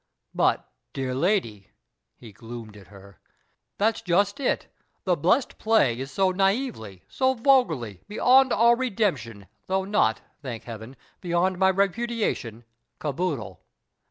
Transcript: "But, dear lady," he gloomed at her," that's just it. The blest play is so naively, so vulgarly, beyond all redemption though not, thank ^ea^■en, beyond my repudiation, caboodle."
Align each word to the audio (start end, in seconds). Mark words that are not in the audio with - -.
"But, 0.33 0.67
dear 0.93 1.13
lady," 1.13 1.67
he 2.15 2.31
gloomed 2.33 2.75
at 2.75 2.87
her," 2.87 3.19
that's 3.77 4.01
just 4.01 4.39
it. 4.39 4.65
The 5.03 5.15
blest 5.15 5.59
play 5.59 5.99
is 5.99 6.09
so 6.09 6.31
naively, 6.31 7.03
so 7.07 7.35
vulgarly, 7.35 8.01
beyond 8.07 8.51
all 8.51 8.75
redemption 8.75 9.45
though 9.67 9.85
not, 9.85 10.21
thank 10.41 10.63
^ea^■en, 10.63 10.95
beyond 11.21 11.59
my 11.59 11.69
repudiation, 11.69 12.63
caboodle." 12.97 13.61